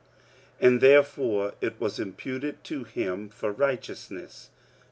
45:004:022 0.63 0.67
And 0.71 0.81
therefore 0.81 1.53
it 1.61 1.79
was 1.79 1.99
imputed 1.99 2.63
to 2.63 2.85
him 2.85 3.29
for 3.29 3.51
righteousness. 3.51 4.49